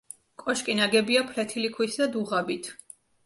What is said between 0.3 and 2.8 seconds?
კოშკი ნაგებია ფლეთილი ქვით და დუღაბით.